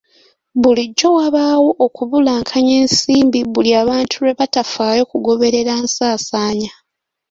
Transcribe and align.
Bulijjo 0.61 1.07
wabaawo 1.17 1.69
okubulankanya 1.85 2.73
ensimbi 2.83 3.39
buli 3.53 3.71
abantu 3.81 4.15
lwe 4.21 4.33
batafaayo 4.39 5.03
kugoberera 5.11 5.73
nsaasaanya. 5.83 6.71